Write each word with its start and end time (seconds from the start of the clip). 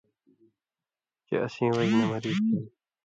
چے 1.25 1.35
اسیں 1.45 1.71
وجہۡ 1.77 1.97
نہ 1.99 2.05
مریض 2.11 2.39
تاں 2.47 2.63